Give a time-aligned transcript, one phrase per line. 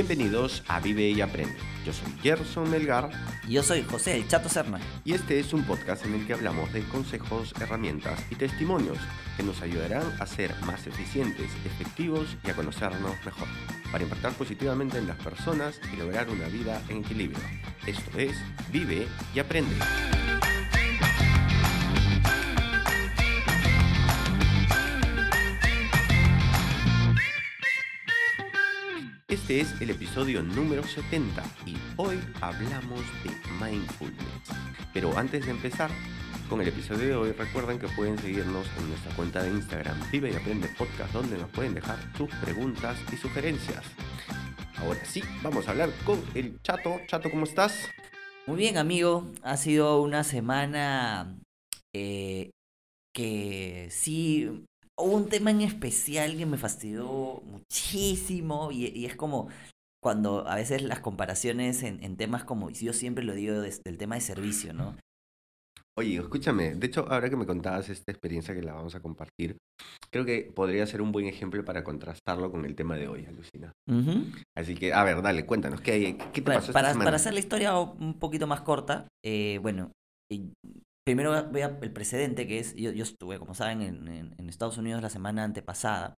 [0.00, 1.58] Bienvenidos a Vive y Aprende.
[1.84, 3.10] Yo soy Gerson Melgar
[3.46, 4.80] Y yo soy José el Chato Serna.
[5.04, 8.96] y este es un podcast en el que hablamos de consejos, herramientas y testimonios
[9.36, 13.48] que nos ayudarán a ser más eficientes, efectivos y a conocernos mejor,
[13.92, 17.38] para impactar positivamente en las personas y lograr una vida en equilibrio.
[17.86, 18.38] Esto es
[18.72, 19.76] Vive y Aprende.
[29.50, 34.48] Este es el episodio número 70 y hoy hablamos de mindfulness.
[34.94, 35.90] Pero antes de empezar
[36.48, 40.30] con el episodio de hoy, recuerden que pueden seguirnos en nuestra cuenta de Instagram Vive
[40.30, 43.82] y Aprende Podcast, donde nos pueden dejar sus preguntas y sugerencias.
[44.76, 47.00] Ahora sí, vamos a hablar con el Chato.
[47.08, 47.88] Chato, ¿cómo estás?
[48.46, 49.32] Muy bien, amigo.
[49.42, 51.36] Ha sido una semana
[51.92, 52.50] eh,
[53.12, 54.64] que sí.
[55.02, 59.48] Un tema en especial que me fastidió muchísimo y, y es como
[60.02, 63.98] cuando a veces las comparaciones en, en temas como, yo siempre lo digo desde el
[63.98, 64.96] tema de servicio, ¿no?
[65.98, 69.56] Oye, escúchame, de hecho, ahora que me contabas esta experiencia que la vamos a compartir,
[70.10, 73.72] creo que podría ser un buen ejemplo para contrastarlo con el tema de hoy, Alucina.
[74.56, 77.04] Así que, a ver, dale, cuéntanos, ¿qué, qué te Bueno, pasó esta para, semana?
[77.04, 79.92] para hacer la historia un poquito más corta, eh, bueno,
[81.10, 85.02] primero voy a el precedente que es, yo, yo estuve, como saben, en, Estados Unidos
[85.02, 86.14] la semana antepasada.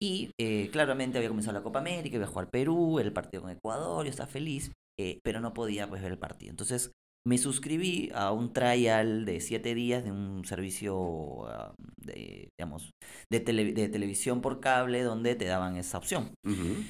[0.00, 3.50] Y eh, claramente había comenzado la Copa América, iba a jugar Perú, el partido con
[3.50, 6.50] Ecuador, yo estaba feliz, eh, pero no podía pues, ver el partido.
[6.50, 6.92] Entonces
[7.26, 12.90] me suscribí a un trial de siete días de un servicio ah, de, digamos,
[13.30, 16.30] de, tele- de televisión por cable donde te daban esa opción.
[16.44, 16.84] Ujú.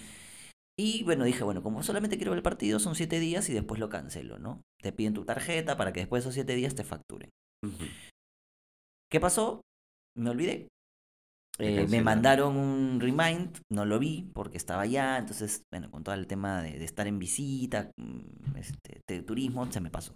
[0.79, 3.81] Y bueno, dije, bueno, como solamente quiero ver el partido, son siete días y después
[3.81, 4.63] lo cancelo, ¿no?
[4.83, 7.31] Te piden tu tarjeta para que después de esos siete días te facturen.
[9.11, 9.63] ¿Qué pasó?
[10.17, 10.69] Me olvidé.
[11.59, 16.15] Eh, me mandaron un remind, no lo vi porque estaba allá, entonces, bueno, con todo
[16.15, 20.15] el tema de, de estar en visita, mm, este, de turismo, se me pasó.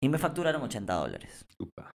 [0.00, 1.44] Y me facturaron 80 dólares.
[1.58, 1.90] Upa.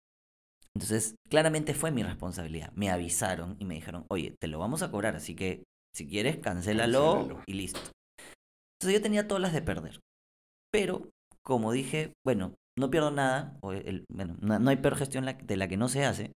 [0.73, 2.71] Entonces, claramente fue mi responsabilidad.
[2.73, 5.63] Me avisaron y me dijeron, oye, te lo vamos a cobrar, así que
[5.97, 7.43] si quieres, cancélalo, Cancélalo.
[7.47, 7.79] y listo.
[8.79, 9.99] Entonces yo tenía todas las de perder.
[10.71, 11.09] Pero,
[11.43, 15.57] como dije, bueno, no pierdo nada, o el- bueno, no, no hay peor gestión de
[15.57, 16.31] la que no se hace.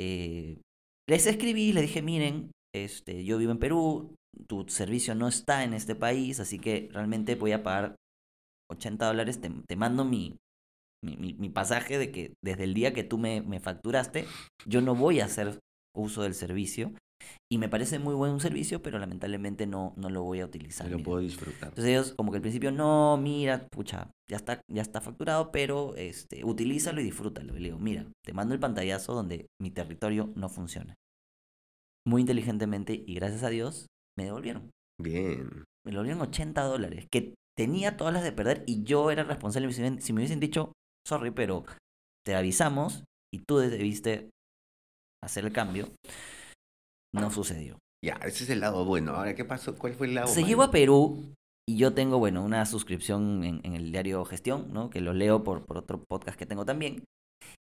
[0.00, 0.60] Eh,
[1.08, 4.14] les escribí, les dije, miren, este, yo vivo en Perú,
[4.48, 7.94] tu servicio no está en este país, así que realmente voy a pagar
[8.70, 10.36] 80 dólares, te, te mando mi,
[11.04, 14.26] mi, mi- mi pasaje de que desde el día que tú me, me facturaste,
[14.66, 15.60] yo no voy a hacer
[15.94, 16.92] uso del servicio.
[17.50, 20.90] Y me parece muy buen servicio, pero lamentablemente no, no lo voy a utilizar.
[20.90, 21.68] No lo puedo disfrutar.
[21.68, 25.94] Entonces ellos como que al principio, no, mira, pucha, ya está, ya está facturado, pero
[25.96, 27.56] este, utilízalo y disfrútalo.
[27.56, 30.94] Y le digo, mira, te mando el pantallazo donde mi territorio no funciona.
[32.06, 33.86] Muy inteligentemente y gracias a Dios
[34.18, 34.70] me devolvieron.
[35.00, 35.64] Bien.
[35.84, 39.72] Me devolvieron 80 dólares, que tenía todas las de perder y yo era responsable.
[39.72, 40.72] Si me hubiesen dicho,
[41.06, 41.64] sorry, pero
[42.24, 44.30] te avisamos y tú debiste
[45.22, 45.88] hacer el cambio,
[47.16, 47.78] no sucedió.
[48.04, 49.12] Ya, ese es el lado bueno.
[49.12, 49.74] Ahora, ¿qué pasó?
[49.76, 50.48] ¿Cuál fue el lado Se malo?
[50.48, 51.32] llevó a Perú
[51.68, 54.90] y yo tengo, bueno, una suscripción en, en el diario Gestión, ¿no?
[54.90, 57.02] Que lo leo por, por otro podcast que tengo también.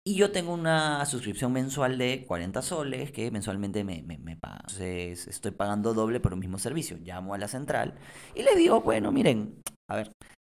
[0.06, 4.58] Y yo tengo una suscripción mensual de 40 soles que mensualmente me, me, me paga.
[4.62, 6.98] Entonces estoy pagando doble por un mismo servicio.
[7.02, 7.96] Llamo a la central
[8.36, 10.12] y les digo, bueno, miren, a ver,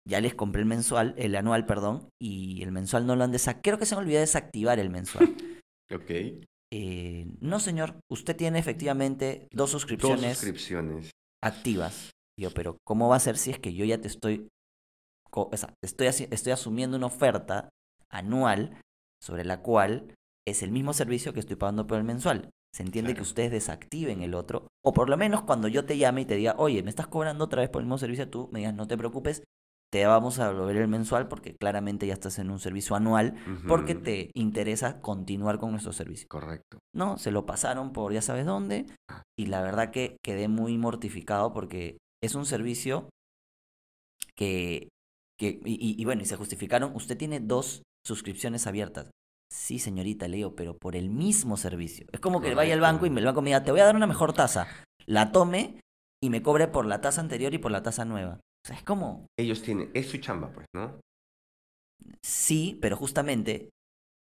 [0.08, 3.62] ya les compré el mensual, el anual, perdón, y el mensual no lo han desactivado.
[3.64, 5.36] Creo que se me olvidó desactivar el mensual.
[5.94, 6.10] Ok.
[6.72, 10.44] Eh, no, señor, usted tiene efectivamente dos Dos suscripciones
[11.44, 12.12] activas.
[12.38, 14.50] Y Yo, pero ¿cómo va a ser si es que yo ya te estoy,
[15.32, 17.70] o sea, estoy, asumiendo una oferta
[18.10, 18.82] anual
[19.22, 20.14] sobre la cual
[20.46, 22.50] es el mismo servicio que estoy pagando por el mensual?
[22.74, 26.22] Se entiende que ustedes desactiven el otro, o por lo menos cuando yo te llame
[26.22, 28.60] y te diga, oye, me estás cobrando otra vez por el mismo servicio, tú me
[28.60, 29.44] digas, no te preocupes,
[29.96, 33.96] te vamos a devolver el mensual porque claramente ya estás en un servicio anual porque
[33.96, 36.28] te interesa continuar con nuestro servicio.
[36.28, 36.80] Correcto.
[36.94, 38.88] No, se lo pasaron por ya sabes dónde
[39.40, 43.08] y la verdad que quedé muy mortificado porque es un servicio
[44.36, 44.90] que,
[45.40, 49.12] que y, y- y bueno, y se justificaron, usted tiene dos suscripciones abiertas.
[49.50, 52.06] Sí, señorita Leo, pero por el mismo servicio.
[52.12, 53.86] Es como que vaya al banco y me el banco me diga, te voy a
[53.86, 54.68] dar una mejor tasa.
[55.06, 55.80] La tome
[56.22, 58.42] y me cobre por la tasa anterior y por la tasa nueva.
[58.66, 61.00] O sea, es como, Ellos tienen, es su chamba, pues, ¿no?
[62.24, 63.70] sí, pero justamente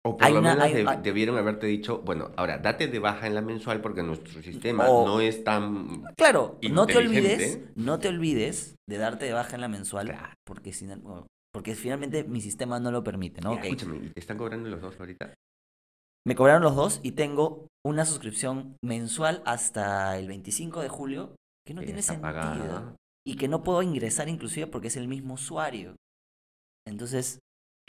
[0.05, 2.89] O por Hay lo una- menos hay- de- hay- debieron haberte dicho, bueno, ahora date
[2.89, 6.03] de baja en la mensual porque nuestro sistema O- no es tan...
[6.17, 10.35] Claro, no te olvides, no te olvides de darte de baja en la mensual, Claro.
[10.45, 10.73] porque
[11.55, 13.51] porque finalmente mi sistema no lo permite, ¿no?
[13.51, 13.67] Mira, Ok.
[13.69, 15.35] Escúchame, ¿y te están cobrando los dos ahorita?
[16.27, 21.75] Me cobraron los dos y tengo una suscripción mensual hasta el 25 de julio que
[21.75, 22.23] no tiene sentido.
[22.33, 22.97] pagada.
[23.27, 25.97] Y que no puedo ingresar inclusive porque es el mismo usuario.
[26.87, 27.39] Entonces,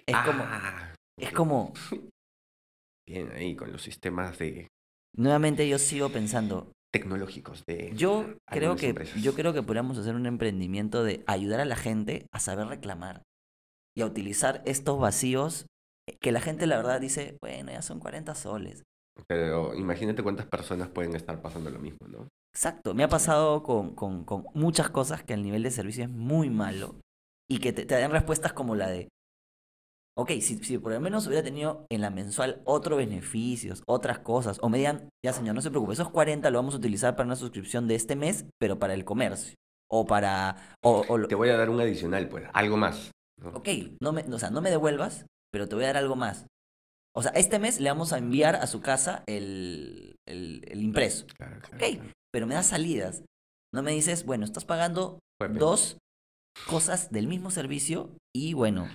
[0.05, 0.43] es como...
[0.45, 1.73] Ah, Es como...
[3.07, 4.67] Bien, ahí con los sistemas de
[5.15, 9.21] Nuevamente yo sigo pensando, tecnológicos de yo creo que empresas.
[9.21, 13.21] yo creo que podríamos hacer un emprendimiento de ayudar a la gente a saber reclamar
[13.95, 15.67] y a utilizar estos vacíos
[16.19, 18.83] que la gente la verdad dice, bueno, ya son 40 soles.
[19.27, 22.27] Pero imagínate cuántas personas pueden estar pasando lo mismo, ¿no?
[22.53, 26.09] Exacto, me ha pasado con, con- con muchas cosas que el nivel de servicio es
[26.09, 26.99] muy malo
[27.49, 29.09] y que te, te dan respuestas como la de,
[30.17, 34.59] ok, si, si por lo menos hubiera tenido en la mensual otros beneficios, otras cosas,
[34.61, 37.25] o me digan, ya señor, no se preocupe, esos 40 lo vamos a utilizar para
[37.25, 39.55] una suscripción de este mes, pero para el comercio,
[39.89, 43.11] o para, o, o lo- Te voy a dar un adicional, pues, algo más.
[43.41, 43.49] ¿no?
[43.49, 43.67] ok,
[43.99, 46.45] no me, o sea, no me devuelvas, pero te voy a dar algo más.
[47.15, 51.25] O sea, este mes le vamos a enviar a su casa el, el, el impreso.
[51.37, 52.11] Claro, claro, Ok, claro.
[52.31, 53.23] pero me das salidas.
[53.73, 55.19] No me dices, bueno, estás pagando
[55.59, 55.97] dos
[56.67, 58.87] cosas del mismo servicio y bueno,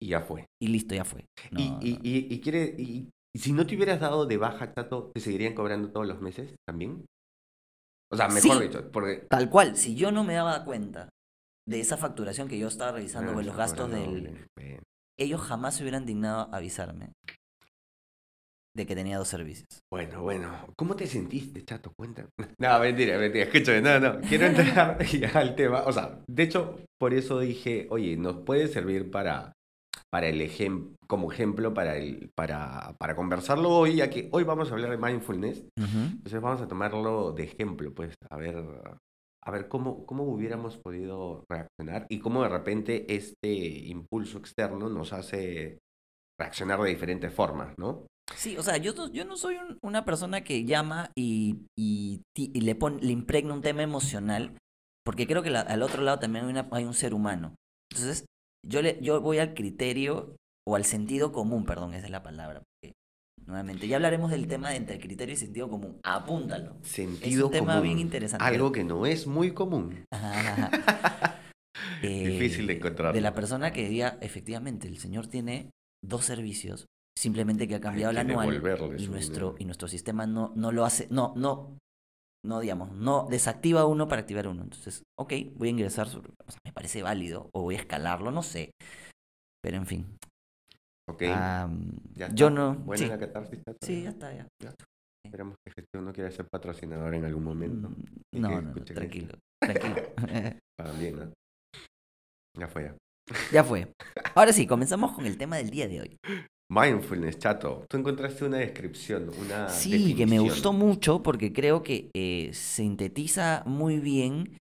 [0.00, 0.46] Y ya fue.
[0.62, 1.24] y listo, ya fue.
[1.50, 2.00] No, y, y, no.
[2.02, 5.90] y, y quiere, y, si no te hubieras dado de baja, Chato, ¿te seguirían cobrando
[5.90, 7.04] todos los meses también?
[8.12, 8.62] O sea, mejor Sí.
[8.68, 9.26] dicho, porque...
[9.28, 11.08] Tal cual, si yo no me daba cuenta
[11.68, 14.46] de esa facturación que yo estaba revisando Bueno, o de los gastos del...
[15.18, 17.12] Ellos jamás se hubieran dignado avisarme
[18.76, 19.66] de que tenía dos servicios.
[19.90, 21.92] Bueno, bueno, ¿cómo te sentiste, chato?
[21.96, 22.28] Cuéntame.
[22.58, 24.98] No, mentira, mentira, escúchame, no, no, quiero entrar
[25.34, 25.82] al tema.
[25.86, 29.52] O sea, de hecho, por eso dije, oye, nos puede servir para,
[30.10, 34.70] para el ejemplo, como ejemplo para, el, para, para conversarlo hoy, ya que hoy vamos
[34.70, 35.64] a hablar de mindfulness.
[35.76, 38.56] Entonces vamos a tomarlo de ejemplo, pues, a ver,
[39.46, 45.12] a ver cómo, cómo hubiéramos podido reaccionar y cómo de repente este impulso externo nos
[45.12, 45.78] hace
[46.38, 48.06] reaccionar de diferentes formas, ¿no?
[48.34, 52.20] Sí, o sea, yo yo no soy un- una persona que llama y, y
[52.60, 54.58] le, pon- le impregna un tema emocional,
[55.04, 57.54] porque creo que la- al otro lado también hay, una- hay un ser humano.
[57.92, 58.26] Entonces,
[58.66, 60.34] yo, le, yo voy al criterio
[60.68, 62.62] o al sentido común, perdón, esa es la palabra.
[63.46, 65.98] Nuevamente, ya hablaremos del tema de entre criterio y sentido común.
[66.02, 66.76] Apúntalo.
[66.82, 67.82] Sentido tema común.
[67.82, 68.44] bien interesante.
[68.44, 70.04] Algo que no es muy común.
[72.02, 73.14] Difícil de Eh, encontrar.
[73.14, 75.70] De la persona que diga, efectivamente, el señor tiene
[76.04, 76.86] dos servicios,
[77.18, 78.48] simplemente que ha cambiado el anual
[78.98, 79.54] y nuestro, dinero.
[79.58, 81.78] y nuestro sistema no, no lo hace, no, no,
[82.44, 84.62] no, digamos, no desactiva uno para activar uno.
[84.62, 88.30] Entonces, ok, voy a ingresar, sobre- o sea, me parece válido, o voy a escalarlo,
[88.30, 88.70] no sé.
[89.62, 90.16] Pero en fin.
[91.08, 91.22] Ok.
[91.22, 91.68] ya
[92.34, 92.50] yo está.
[92.50, 92.74] no.
[92.74, 93.62] Buena sí, la catarsis.
[93.64, 94.46] Tato, sí, ya está, ya.
[95.24, 97.88] Esperemos que Gestión no quiera ser patrocinador en algún momento.
[97.90, 99.96] Mm, No, que no, no, tranquilo, tranquilo.
[100.78, 101.32] Para bien, ¿no?
[102.58, 102.96] Ya fue ya.
[103.52, 103.92] ya fue.
[104.34, 106.16] Ahora sí, comenzamos con el tema del día de hoy.
[106.70, 107.84] Mindfulness, chato.
[107.88, 113.62] Tú encontraste una descripción, una Sí, que me gustó mucho porque creo que eh, sintetiza
[113.66, 114.58] muy bien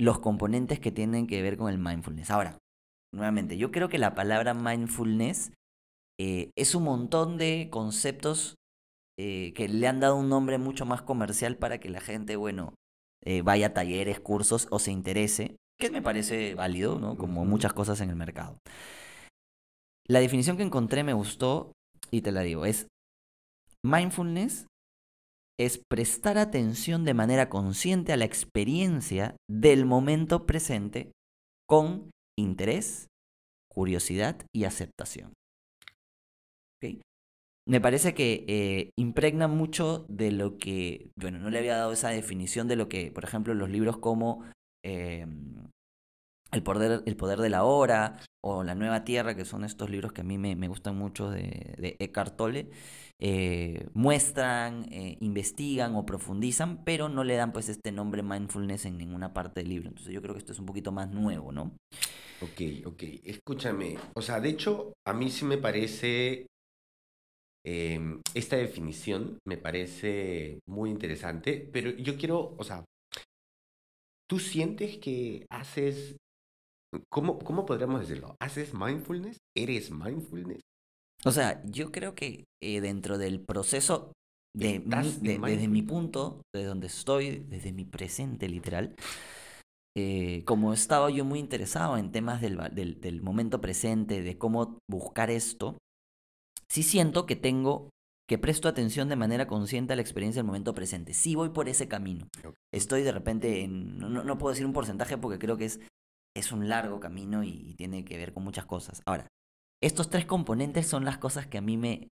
[0.00, 2.30] los componentes que tienen que ver con el mindfulness.
[2.30, 2.58] Ahora,
[3.14, 5.52] nuevamente, yo creo que la palabra mindfulness
[6.20, 8.56] eh, es un montón de conceptos
[9.18, 12.74] eh, que le han dado un nombre mucho más comercial para que la gente, bueno,
[13.24, 17.16] eh, vaya a talleres, cursos o se interese, que me parece válido, ¿no?
[17.16, 18.58] Como muchas cosas en el mercado.
[20.06, 21.72] La definición que encontré me gustó
[22.10, 22.88] y te la digo, es
[23.84, 24.66] mindfulness
[25.58, 31.12] es prestar atención de manera consciente a la experiencia del momento presente
[31.68, 33.08] con interés,
[33.68, 35.32] curiosidad y aceptación.
[36.82, 37.00] ¿Ok?
[37.66, 42.08] Me parece que eh, impregna mucho de lo que, bueno, no le había dado esa
[42.08, 44.42] definición de lo que, por ejemplo, los libros como
[44.82, 45.26] eh,
[46.50, 50.12] el, poder, el poder de la hora o La Nueva Tierra, que son estos libros
[50.12, 52.70] que a mí me, me gustan mucho de, de Eckhart Tolle,
[53.20, 58.96] eh, muestran, eh, investigan o profundizan, pero no le dan pues este nombre mindfulness en
[58.96, 59.88] ninguna parte del libro.
[59.88, 61.72] Entonces yo creo que esto es un poquito más nuevo, ¿no?
[62.40, 63.02] Ok, ok.
[63.24, 63.96] Escúchame.
[64.14, 66.46] O sea, de hecho, a mí sí me parece.
[67.70, 68.00] Eh,
[68.32, 72.82] esta definición me parece muy interesante, pero yo quiero, o sea,
[74.26, 76.16] ¿tú sientes que haces.
[77.10, 78.36] ¿Cómo, cómo podríamos decirlo?
[78.40, 79.36] ¿Haces mindfulness?
[79.54, 80.62] ¿Eres mindfulness?
[81.26, 84.12] O sea, yo creo que eh, dentro del proceso
[84.56, 84.82] de,
[85.20, 88.94] desde mi punto, de donde estoy, desde mi presente literal,
[89.94, 92.56] eh, como estaba yo muy interesado en temas del,
[92.98, 95.76] del momento presente, de cómo buscar esto,
[96.68, 97.90] sí siento que tengo,
[98.28, 101.14] que presto atención de manera consciente a la experiencia del momento presente.
[101.14, 102.28] Sí voy por ese camino.
[102.72, 105.80] Estoy de repente en, no, no- puedo decir un porcentaje porque creo que es,
[106.36, 109.02] es un largo camino y, y tiene que ver con muchas cosas.
[109.06, 109.26] Ahora,
[109.82, 112.08] estos tres componentes son las cosas que a mí me,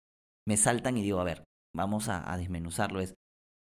[0.47, 1.43] me saltan y digo, a ver,
[1.75, 2.99] vamos a, a desmenuzarlo.
[2.99, 3.15] Es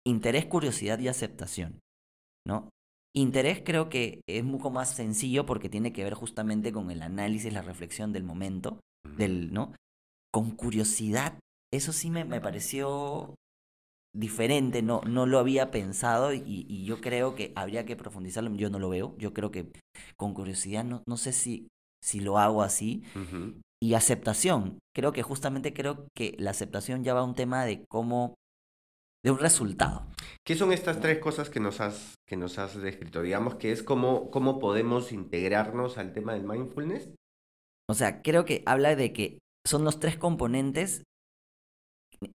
[0.07, 1.79] interés, curiosidad y aceptación.
[2.47, 2.69] ¿no?
[3.15, 7.51] Interés creo que es poco más sencillo porque tiene que ver justamente con el análisis,
[7.53, 8.79] la reflexión del momento,
[9.17, 9.73] del, ¿no?
[10.31, 11.39] Con curiosidad,
[11.73, 13.35] eso sí me, me pareció
[14.13, 18.69] diferente, no, no lo había pensado y, y, yo creo que habría que profundizarlo, yo
[18.69, 19.71] no lo veo, yo creo que
[20.17, 21.67] con curiosidad no, no sé si,
[22.03, 23.03] si lo hago así.
[23.81, 27.85] Y aceptación, creo que justamente creo que la aceptación ya va a un tema de
[27.87, 28.35] cómo,
[29.23, 30.05] de un resultado.
[30.45, 33.21] ¿Qué son estas tres cosas que nos has, que nos has descrito?
[33.21, 37.09] Digamos que es cómo, cómo podemos integrarnos al tema del mindfulness.
[37.89, 41.03] O sea, creo que habla de que son los tres componentes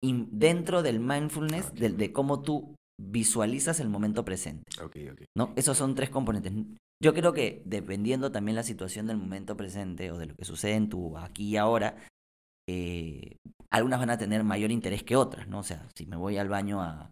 [0.01, 4.65] dentro del mindfulness, de, cómo tú visualizas el momento presente.
[5.37, 5.53] ¿no?
[5.57, 6.53] Esos son tres componentes.
[7.03, 10.75] Yo creo que dependiendo también la situación del momento presente o de lo que sucede
[10.75, 11.97] en tu aquí y ahora,
[12.69, 13.37] eh,
[13.71, 15.59] algunas van a tener mayor interés que otras, ¿no?
[15.59, 17.11] O sea, si me voy al baño a,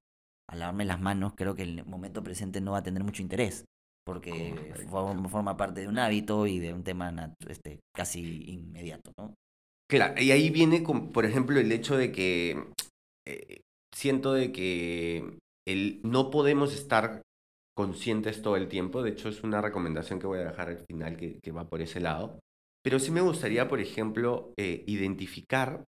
[0.49, 3.64] a lavarme las manos, creo que el momento presente no va a tener mucho interés,
[4.04, 9.35] porque forma, parte de un hábito y de un tema este, casi inmediato, ¿no?
[9.93, 10.81] Claro, y ahí viene,
[11.13, 12.65] por ejemplo, el hecho de que
[13.29, 13.61] eh,
[13.95, 15.37] siento de que
[16.03, 17.21] no podemos estar
[17.77, 19.03] conscientes todo el tiempo.
[19.03, 22.01] De hecho, es una recomendación que voy a dejar al final que, va por ese
[22.01, 22.39] lado.
[22.83, 25.85] Pero sí me gustaría, por ejemplo, eh, identificar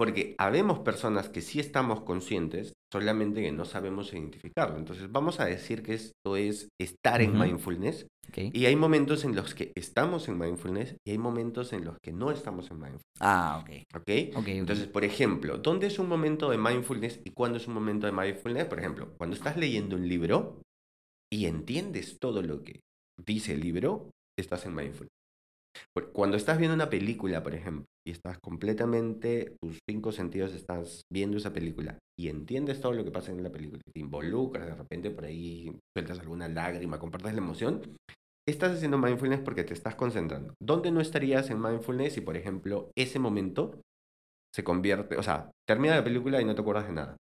[0.00, 4.78] porque habemos personas que sí estamos conscientes, solamente que no sabemos identificarlo.
[4.78, 8.06] Entonces vamos a decir que esto es estar en mindfulness.
[8.34, 12.14] Y hay momentos en los que estamos en mindfulness y hay momentos en los que
[12.14, 13.20] no estamos en mindfulness.
[13.20, 13.70] Ah, ok.
[13.94, 14.38] ¿Ok?
[14.38, 18.06] okay Entonces, por ejemplo, ¿dónde es un momento de mindfulness y cuándo es un momento
[18.06, 18.64] de mindfulness?
[18.68, 20.62] Por ejemplo, cuando estás leyendo un libro
[21.30, 22.80] y entiendes todo lo que
[23.22, 25.19] dice el libro, estás en mindfulness.
[26.12, 31.36] Cuando estás viendo una película, por ejemplo, y estás completamente, tus cinco sentidos estás viendo
[31.36, 35.10] esa película y entiendes todo lo que pasa en la película, te involucras, de repente
[35.10, 37.82] por ahí sueltas alguna lágrima, compartes la emoción,
[38.48, 40.54] estás haciendo mindfulness porque te estás concentrando.
[40.60, 43.80] ¿Dónde no estarías en mindfulness si, por ejemplo, ese momento
[44.54, 47.16] se convierte, o sea, termina la película y no te acuerdas de nada?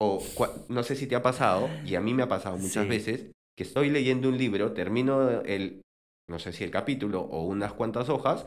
[0.00, 0.22] O
[0.68, 3.64] no sé si te ha pasado, y a mí me ha pasado muchas veces, que
[3.64, 5.82] estoy leyendo un libro, termino el
[6.30, 8.46] no sé si el capítulo o unas cuantas hojas,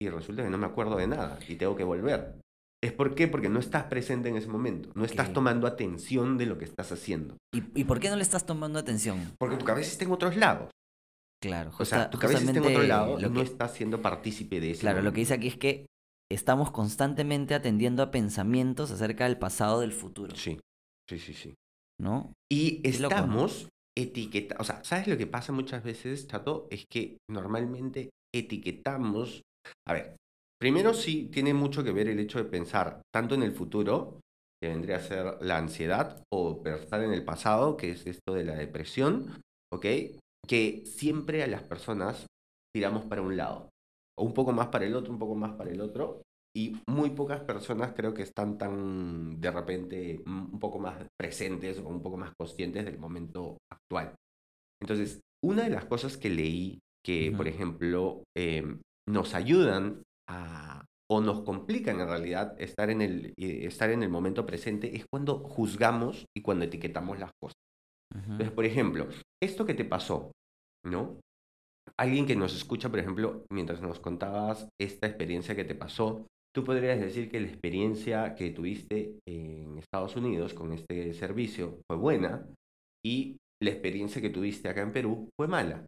[0.00, 2.40] y resulta que no me acuerdo de nada y tengo que volver.
[2.82, 3.28] ¿Es por qué?
[3.28, 6.92] Porque no estás presente en ese momento, no estás tomando atención de lo que estás
[6.92, 7.36] haciendo.
[7.52, 9.34] ¿Y, por qué no le estás tomando atención?
[9.38, 10.70] Porque tu cabeza está en otros lados.
[11.42, 14.80] Claro, o sea, tu cabeza está en otro lado, no estás siendo partícipe de eso.
[14.82, 15.86] Claro, lo que dice aquí es que
[16.30, 20.36] estamos constantemente atendiendo a pensamientos acerca del pasado, del futuro.
[20.36, 20.60] Sí,
[21.08, 21.54] sí, sí, sí.
[21.98, 22.32] ¿No?
[22.50, 26.66] Y estamos etiqueta, o sea, ¿sabes lo que pasa muchas veces, Chato?
[26.70, 29.42] Es que normalmente etiquetamos,
[29.86, 30.16] a ver,
[30.60, 34.20] primero sí tiene mucho que ver el hecho de pensar tanto en el futuro,
[34.60, 38.44] que vendría a ser la ansiedad, o pensar en el pasado, que es esto de
[38.44, 39.86] la depresión, ¿ok?
[40.46, 42.26] Que siempre a las personas
[42.74, 43.68] tiramos para un lado,
[44.18, 46.22] o un poco más para el otro, un poco más para el otro,
[46.56, 51.88] y muy pocas personas creo que están tan de repente un poco más presentes o
[51.88, 54.14] un poco más conscientes del momento actual.
[54.80, 61.20] Entonces, una de las cosas que leí que, por ejemplo, em, nos ayudan a, o
[61.20, 65.38] nos complican en realidad estar en, el, eh, estar en el momento presente es cuando
[65.40, 67.56] juzgamos y cuando etiquetamos las cosas.
[68.14, 69.08] Entonces, por ejemplo,
[69.42, 70.30] esto que te pasó,
[70.84, 71.18] ¿no?
[71.98, 76.62] Alguien que nos escucha, por ejemplo, mientras nos contabas esta experiencia que te pasó, Tú
[76.62, 82.46] podrías decir que la experiencia que tuviste en Estados Unidos con este servicio fue buena
[83.04, 85.84] y la experiencia que tuviste acá en Perú fue mala.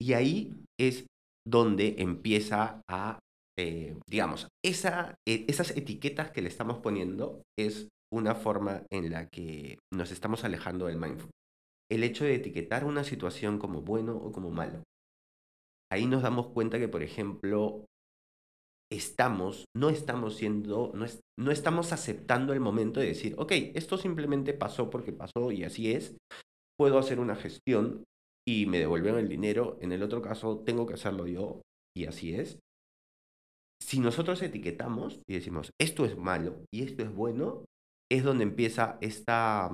[0.00, 1.06] Y ahí es
[1.46, 3.18] donde empieza a,
[3.58, 9.26] eh, digamos, esa, e, esas etiquetas que le estamos poniendo es una forma en la
[9.28, 11.30] que nos estamos alejando del mindfulness.
[11.90, 14.84] El hecho de etiquetar una situación como bueno o como malo.
[15.92, 17.84] Ahí nos damos cuenta que, por ejemplo,
[18.92, 21.06] estamos, no estamos siendo, no,
[21.38, 25.92] no estamos aceptando el momento de decir, ok, esto simplemente pasó porque pasó y así
[25.92, 26.16] es,
[26.78, 28.04] puedo hacer una gestión
[28.46, 31.62] y me devuelven el dinero, en el otro caso tengo que hacerlo yo
[31.96, 32.58] y así es.
[33.82, 37.64] Si nosotros etiquetamos y decimos, esto es malo y esto es bueno,
[38.10, 39.70] es donde empieza esta,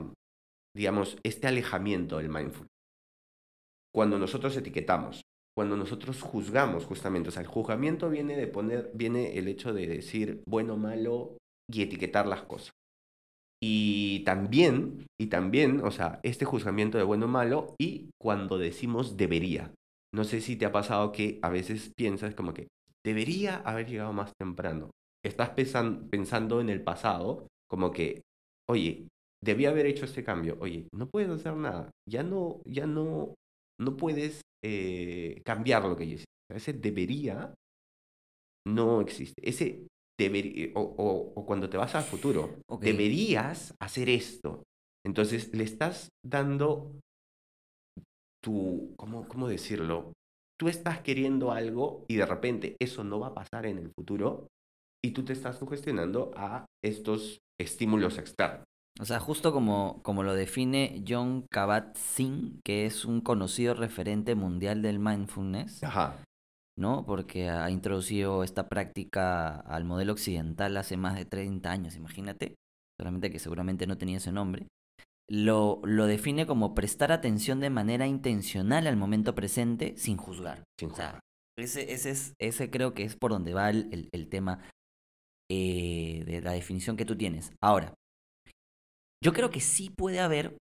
[0.74, 2.68] digamos, este alejamiento del mindfulness.
[3.94, 5.22] Cuando nosotros etiquetamos,
[5.56, 9.86] cuando nosotros juzgamos justamente, o sea, el juzgamiento viene de poner, viene el hecho de
[9.86, 11.36] decir bueno, malo
[11.70, 12.70] y etiquetar las cosas.
[13.62, 19.72] Y también, y también, o sea, este juzgamiento de bueno malo y cuando decimos debería.
[20.14, 22.68] No sé si te ha pasado que a veces piensas como que
[23.04, 24.90] debería haber llegado más temprano.
[25.24, 28.22] Estás pensando en el pasado, como que,
[28.68, 29.08] oye,
[29.42, 30.56] debía haber hecho este cambio.
[30.60, 31.90] Oye, no puedes hacer nada.
[32.08, 33.34] Ya no, ya no,
[33.78, 36.26] no puedes eh, cambiar lo que ya hiciste.
[36.54, 37.54] Ese debería
[38.66, 39.48] no existe.
[39.48, 39.86] Ese
[40.18, 44.62] debería, o, o- o cuando te vas al futuro, deberías hacer esto.
[45.04, 46.92] Entonces le estás dando
[48.42, 50.12] tu, ¿cómo, cómo decirlo?
[50.58, 54.48] Tú estás queriendo algo y de repente eso no va a pasar en el futuro
[55.02, 58.64] y tú te estás sugestionando a estos estímulos externos.
[58.98, 64.82] O sea, justo como, como lo define John Kabat-Zinn, que es un conocido referente mundial
[64.82, 66.22] del mindfulness, Ajá.
[66.76, 67.04] ¿no?
[67.06, 72.56] Porque ha introducido esta práctica al modelo occidental hace más de 30 años, imagínate,
[72.98, 74.66] solamente que seguramente no tenía ese nombre.
[75.30, 80.64] Lo, lo define como prestar atención de manera intencional al momento presente sin juzgar.
[80.78, 81.20] Sin O sea, juzgar.
[81.56, 84.60] ese, ese, es, ese creo que es por donde va el, el- el tema
[85.50, 87.52] eh, de la definición que tú tienes.
[87.62, 87.94] Ahora,
[89.22, 90.56] yo creo que sí puede haber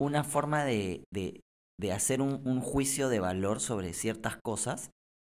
[0.00, 1.40] una forma de, de-
[1.80, 4.90] de hacer un, un juicio de valor sobre ciertas cosas,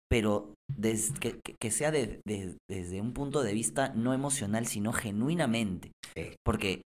[0.09, 4.93] pero des- que, que- sea de- de- desde un punto de vista no emocional, sino
[4.93, 5.91] genuinamente.
[6.15, 6.35] Sí.
[6.43, 6.81] Porque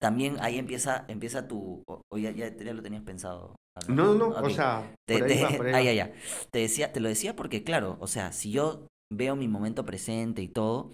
[0.00, 1.82] también ahí empieza, empieza tu...
[1.86, 3.54] O, o ya, ya- ya lo tenías pensado.
[3.88, 6.12] No, no, o sea, Te, por ahí te- va, por ahí ah.
[6.50, 10.42] Te, decía, te lo decía porque, claro, o sea, si yo veo mi momento presente
[10.42, 10.92] y todo,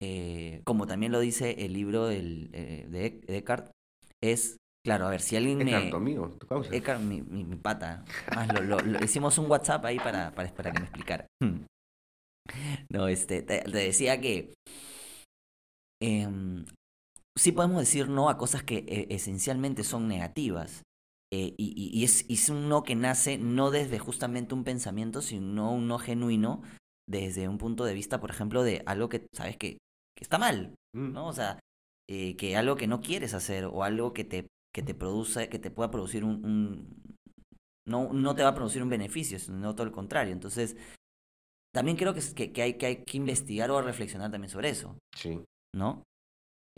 [0.00, 3.70] eh, como también lo dice el libro del, eh, de Ec- de Eckhart,
[4.22, 5.90] es, claro, a ver, si alguien Es me...
[5.90, 6.72] tu amigo, tu causa.
[6.74, 8.04] Eckhart, mi, mi, mi pata.
[8.34, 11.26] Más lo, lo- lo- hicimos un WhatsApp ahí para, para, para que me explicara.
[12.90, 14.54] No, este, te, te decía que
[16.00, 16.64] em,
[17.36, 20.82] sí podemos decir no a cosas que eh, esencialmente son negativas.
[21.32, 24.64] eh, y, y- y es, y es un no que nace no desde justamente un
[24.64, 26.62] pensamiento, sino un no genuino
[27.06, 29.78] desde un punto de vista, por ejemplo, de algo que sabes que,
[30.18, 31.12] que está mal, Mm.
[31.12, 31.28] ¿no?
[31.28, 31.60] O sea,
[32.10, 35.58] eh, que algo que no quieres hacer o algo que te, que te produce, que
[35.58, 37.16] te pueda producir un, un-
[37.86, 40.32] no, no te va a producir un beneficio, sino todo lo contrario.
[40.32, 40.76] Entonces,
[41.74, 44.96] también creo que, que, que hay, que hay que investigar o reflexionar también sobre eso,
[45.14, 45.42] Sí.
[45.74, 46.02] ¿no?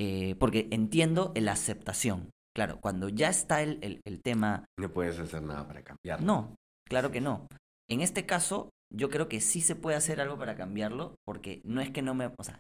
[0.01, 2.31] Eh, porque entiendo la aceptación.
[2.55, 6.27] Claro, cuando ya está el, el, el tema No puedes hacer nada para cambiarlo.
[6.27, 6.55] no,
[6.89, 7.47] claro que no.
[7.89, 11.81] En este caso, yo creo que sí se puede hacer algo para cambiarlo, porque no
[11.81, 12.27] es que no me...
[12.39, 12.59] O sea,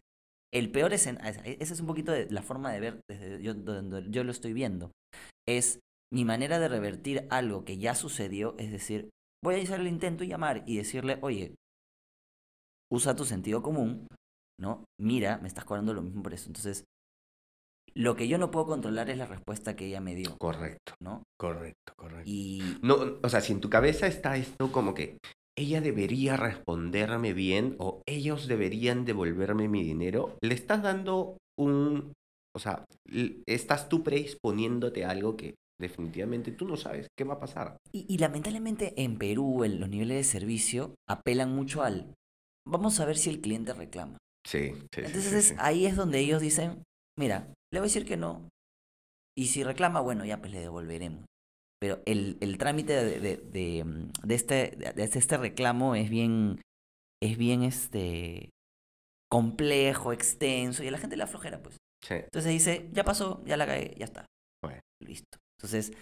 [0.52, 1.06] el peor es...
[1.06, 1.42] Esa
[1.74, 4.90] es un poquito de la forma de ver desde yo, donde yo lo estoy viendo.
[5.48, 5.80] Es
[6.12, 9.10] mi manera de revertir algo que ya sucedió, es decir,
[9.44, 11.54] voy a hacer el intento y llamar y decirle, oye,
[12.92, 14.06] usa tu sentido común,
[14.60, 14.84] ¿no?
[15.00, 16.48] Mira, me estás cobrando lo mismo por eso.
[16.48, 16.84] Entonces,
[17.94, 21.22] lo que yo no puedo controlar es la respuesta que ella me dio, Correcto, ¿no?
[21.38, 22.24] correcto, correcto.
[22.26, 25.18] Y No, o sea, si en tu cabeza está esto como que
[25.60, 32.12] ella debería responderme bien o ellos deberían devolverme mi dinero, le estás dando un,
[32.56, 32.84] o sea,
[33.46, 37.76] estás tú predisponiéndote a algo que definitivamente tú no sabes qué va a pasar.
[37.92, 42.14] Y, y lamentablemente en Perú el- los niveles de servicio apelan mucho al
[42.68, 44.18] vamos a ver si el cliente reclama.
[44.46, 45.54] Sí, sí, Entonces sí, es- sí.
[45.58, 46.82] ahí es donde ellos dicen,
[47.18, 48.48] mira, le voy a decir que no.
[49.36, 51.24] Y si reclama, bueno, ya pues le devolveremos.
[51.80, 56.60] Pero el, el trámite de, de, de, mm, de este, de este, reclamo es bien,
[57.22, 58.50] es bien este
[59.30, 61.76] complejo, extenso, y a la gente le aflojera, pues.
[62.06, 62.14] Sí.
[62.14, 64.26] Entonces dice, ya pasó, ya la cagué, ya está.
[64.62, 64.80] Bueno.
[65.02, 65.38] Listo.
[65.58, 65.92] Entonces,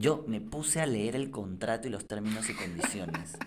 [0.00, 3.36] yo me puse a leer el contrato y los términos y condiciones.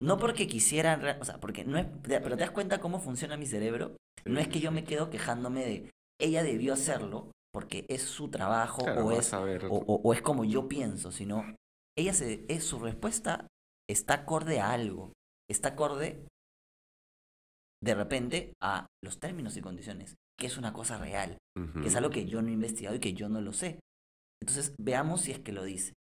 [0.00, 3.36] No porque quisiera, re- o sea, porque no es, pero te das cuenta cómo funciona
[3.36, 3.96] mi cerebro.
[4.24, 8.84] No es que yo me quedo quejándome de, ella debió hacerlo porque es su trabajo
[8.84, 11.56] Claro, o es o, o- o es como yo pienso, sino
[11.98, 13.48] ella se, es su respuesta
[13.90, 15.12] está acorde a algo,
[15.50, 16.24] está acorde
[17.82, 21.80] de repente a los términos y condiciones, que es una cosa real, Ujú.
[21.80, 23.80] que es algo que yo no he investigado y que yo no lo sé.
[24.40, 25.94] Entonces, veamos si es que lo dice.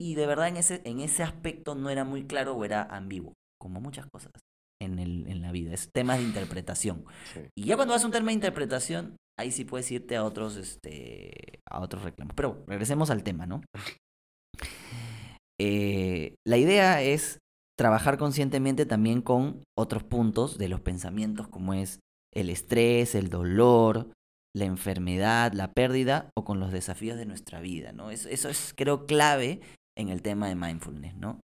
[0.00, 3.32] Y de verdad en ese, en ese aspecto no era muy claro o era ambiguo,
[3.60, 4.30] como muchas cosas
[4.80, 7.04] en, el, en la vida, es temas de interpretación.
[7.32, 7.40] Sí.
[7.58, 10.56] Y ya cuando vas a un tema de interpretación, ahí sí puedes irte a otros,
[10.56, 12.34] este, a otros reclamos.
[12.34, 13.62] Pero regresemos al tema, ¿no?
[15.60, 17.38] Eh, la idea es
[17.78, 22.00] trabajar conscientemente también con otros puntos de los pensamientos, como es
[22.34, 24.12] el estrés, el dolor,
[24.56, 28.10] la enfermedad, la pérdida o con los desafíos de nuestra vida, ¿no?
[28.10, 29.60] Eso, eso es, creo, clave
[29.96, 31.40] en el tema de mindfulness, ¿no?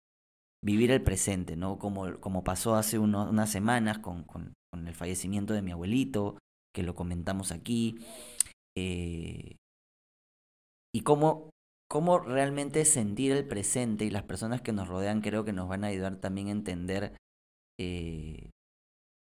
[0.64, 1.78] Vivir el presente, ¿no?
[1.78, 4.52] Como, como pasó hace unas semanas con- con
[4.86, 6.38] el fallecimiento de mi abuelito,
[6.74, 7.98] que lo comentamos aquí,
[8.76, 9.56] eh,
[10.94, 11.50] y cómo,
[11.88, 15.84] cómo realmente sentir el presente y las personas que nos rodean creo que nos van
[15.84, 17.16] a ayudar también a entender
[17.78, 18.50] eh,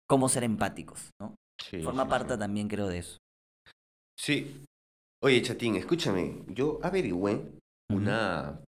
[0.09, 1.35] cómo ser empáticos, ¿no?
[1.61, 2.39] Sí, Forma sí, parte sí.
[2.39, 3.19] también creo de eso.
[4.19, 4.65] Sí.
[5.23, 6.45] Oye, chatín, escúchame.
[6.49, 7.43] Yo averigüé
[7.91, 8.63] una,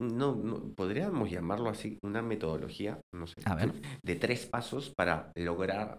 [0.00, 3.72] no, no, podríamos llamarlo así, una metodología, no sé, A ver.
[4.02, 5.98] de tres pasos para lograr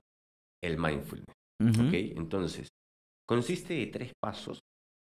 [0.63, 1.35] el mindfulness.
[1.69, 1.93] ¿Ok?
[2.17, 2.69] Entonces,
[3.27, 4.59] consiste de tres pasos,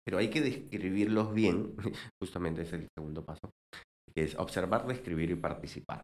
[0.04, 1.74] pero hay que describirlos bien,
[2.22, 3.50] justamente es el segundo paso,
[4.14, 6.02] que es observar, describir y participar.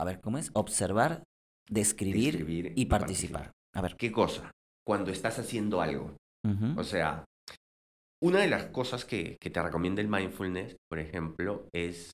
[0.00, 0.50] A ver, ¿cómo es?
[0.54, 1.24] Observar,
[1.68, 3.52] describir, Describir y participar.
[3.74, 3.96] A ver.
[3.96, 4.50] ¿Qué cosa?
[4.86, 6.16] Cuando estás haciendo algo.
[6.76, 7.24] O sea,
[8.22, 12.12] una de las cosas que, que te recomienda el mindfulness, por ejemplo, es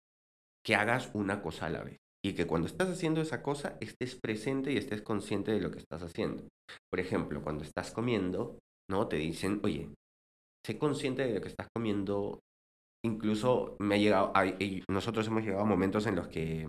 [0.64, 1.96] que hagas una cosa a la vez.
[2.24, 5.78] Y que cuando estás haciendo esa cosa estés presente y estés consciente de lo que
[5.78, 6.48] estás haciendo.
[6.90, 8.58] Por ejemplo, cuando estás comiendo,
[8.90, 9.08] ¿no?
[9.08, 9.90] Te dicen, oye,
[10.66, 12.40] sé consciente de lo que estás comiendo.
[13.04, 16.68] Incluso me ha llegado, hay- nosotros hemos llegado a momentos en los que,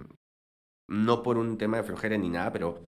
[0.90, 2.84] no por un tema de flojera ni nada, pero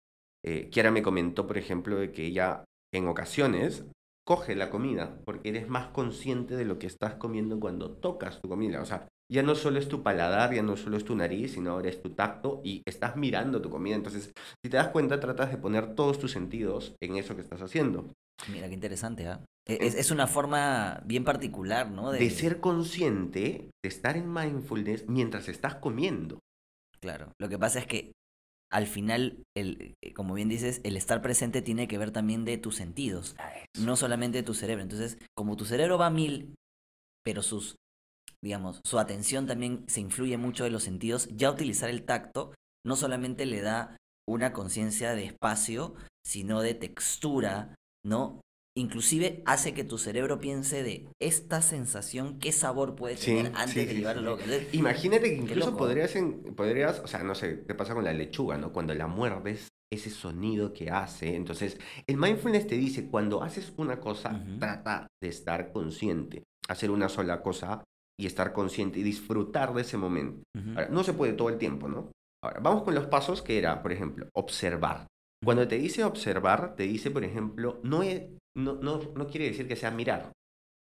[0.44, 3.86] eh, Kiara me comentó, por ejemplo, de que ella en ocasiones
[4.26, 8.48] coge la comida porque eres más consciente de lo que estás comiendo cuando tocas tu
[8.48, 8.82] comida.
[8.82, 11.72] O sea, ya no solo es tu paladar, ya no solo es tu nariz, sino
[11.72, 13.96] ahora es tu tacto y estás mirando tu comida.
[13.96, 14.32] Entonces,
[14.62, 18.12] si te das cuenta, tratas de poner todos tus sentidos en eso que estás haciendo.
[18.52, 19.44] Mira, qué interesante, ¿ah?
[19.66, 22.10] E- Es, es una forma bien particular, ¿no?
[22.10, 26.40] De ser consciente, de estar en mindfulness mientras estás comiendo.
[27.00, 27.32] Claro.
[27.40, 28.12] Lo que pasa es que
[28.72, 32.58] al final, el, eh, como bien dices, el estar presente tiene que ver también de
[32.58, 33.36] tus sentidos,
[33.78, 34.82] no solamente de tu cerebro.
[34.82, 36.54] Entonces, como tu cerebro va a mil,
[37.24, 37.76] pero sus,
[38.44, 42.52] digamos, su atención también se influye mucho de los sentidos, ya utilizar el tacto
[42.86, 43.96] no solamente le da
[44.28, 48.40] una conciencia de espacio, sino de textura, ¿no?
[48.76, 53.72] Inclusive hace que tu cerebro piense de esta sensación, qué sabor puede Sí, tener antes
[53.72, 54.36] sí, de llevarlo.
[54.36, 54.42] sí.
[54.44, 55.78] Entonces, Imagínate que incluso loco.
[55.78, 58.72] podrías, en- podrías, o sea, no sé, qué pasa con la lechuga, ¿no?
[58.72, 61.34] Cuando la muerdes, ese sonido que hace.
[61.36, 66.42] Entonces, el mindfulness te dice, cuando haces una cosa, trata de estar consciente.
[66.68, 67.84] Hacer una sola cosa
[68.18, 70.42] y estar consciente y disfrutar de ese momento.
[70.76, 72.10] Ahora, no se puede todo el tiempo, ¿no?
[72.42, 75.06] Ahora, vamos con los pasos que era, por ejemplo, observar.
[75.44, 78.24] Cuando te dice observar, te dice, por ejemplo, no, es-
[78.56, 80.32] no, no, no quiere decir que sea mirar,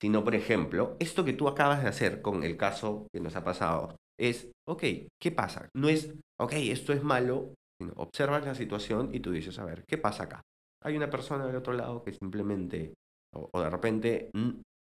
[0.01, 3.43] sino, por ejemplo, esto que tú acabas de hacer con el caso que nos ha
[3.43, 4.83] pasado, es, ok,
[5.21, 5.69] ¿qué pasa?
[5.75, 9.83] No es, ok, esto es malo, sino observas la situación y tú dices, a ver,
[9.87, 10.41] ¿qué pasa acá?
[10.83, 12.93] Hay una persona del otro lado que simplemente,
[13.35, 14.31] o, o de repente,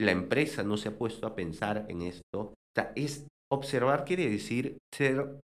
[0.00, 2.40] la empresa no se ha puesto a pensar en esto.
[2.40, 5.40] O sea, es observar quiere decir ser,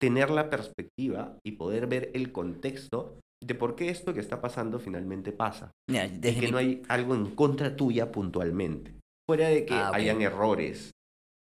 [0.00, 4.78] tener la perspectiva y poder ver el contexto de por qué esto que está pasando
[4.78, 5.70] finalmente pasa.
[5.90, 8.94] Mira, Y desde que mi- no hay algo en contra tuya puntualmente.
[9.28, 10.90] Fuera de que Ah, hayan errores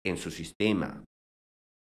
[0.05, 1.03] en su sistema.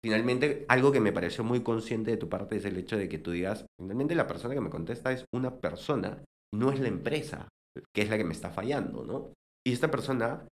[0.04, 3.18] Finalmente, algo que me pareció muy consciente de tu parte es el hecho de que
[3.18, 6.22] tú digas, finalmente la persona que me contesta es una persona,
[6.54, 7.48] no es la empresa,
[7.94, 9.32] que es la que me está fallando, ¿no?
[9.66, 10.46] Y esta persona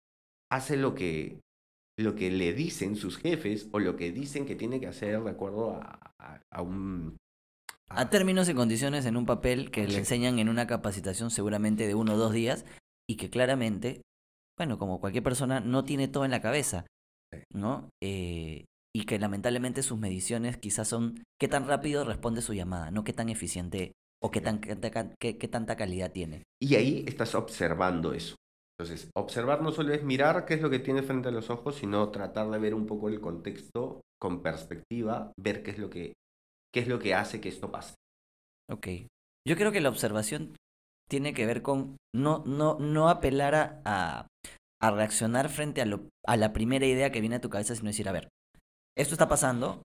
[0.52, 1.40] hace lo que,
[2.00, 5.30] lo que le dicen sus jefes o lo que dicen que tiene que hacer de
[5.30, 7.18] acuerdo a, a- a un...
[7.90, 11.96] a términos y condiciones en un papel que le enseñan en una capacitación seguramente de
[11.96, 12.66] uno o dos días
[13.10, 14.02] y que claramente,
[14.58, 16.86] bueno, como cualquier persona, no tiene todo en la cabeza.
[17.54, 17.90] ¿no?
[18.04, 23.06] Eh, y que lamentablemente sus mediciones quizás son qué tan rápido responde su llamada, no
[23.06, 26.44] qué tan eficiente o qué, tan, qué, ta- qué- qué tanta calidad tiene.
[26.62, 28.36] Y ahí estás observando eso.
[28.82, 31.76] Entonces, observar no solo es mirar qué es lo que tiene frente a los ojos,
[31.76, 36.14] sino tratar de ver un poco el contexto con perspectiva, ver qué es lo que,
[36.74, 37.94] qué es lo que hace que esto pase.
[38.72, 38.88] Ok.
[39.48, 40.56] Yo creo que la observación
[41.08, 44.28] tiene que ver con no, no, no apelar a, a,
[44.82, 47.90] a reaccionar frente a, lo, a la primera idea que viene a tu cabeza, sino
[47.90, 48.30] decir, a ver,
[48.98, 49.84] esto está pasando,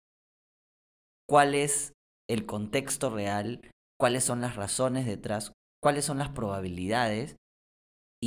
[1.28, 1.92] ¿cuál es
[2.30, 3.60] el contexto real?
[4.00, 5.52] ¿Cuáles son las razones detrás?
[5.82, 7.36] ¿Cuáles son las probabilidades?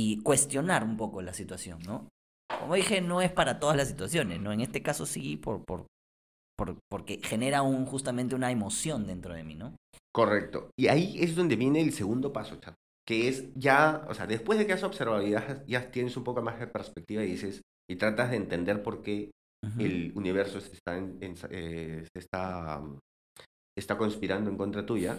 [0.02, 2.08] Y cuestionar un poco la situación, ¿no?
[2.58, 4.50] Como dije, no es para todas las situaciones, ¿no?
[4.50, 5.84] En este caso sí, por, por,
[6.56, 9.76] por, porque genera un, justamente una emoción dentro de mí, ¿no?
[10.10, 10.70] Correcto.
[10.78, 12.74] Y ahí es donde viene el segundo paso, chat,
[13.06, 16.24] que es ya, o sea, después de que has observado y ya, ya tienes un
[16.24, 17.60] poco más de perspectiva y dices,
[17.90, 19.30] y tratas de entender por qué
[19.78, 22.82] el universo se está, en- en- eh, se está,
[23.78, 25.14] está conspirando en contra tuya,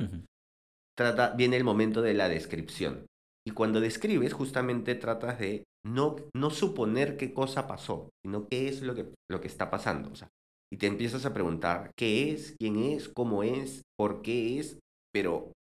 [0.97, 3.05] trata, viene el momento de la descripción.
[3.45, 8.81] Y cuando describes, justamente tratas de no, no suponer qué cosa pasó, sino qué es
[8.81, 10.11] lo que, lo que está pasando.
[10.11, 10.29] O sea,
[10.71, 14.79] y te empiezas a preguntar qué es, quién es, cómo es, por qué es,
[15.13, 15.51] pero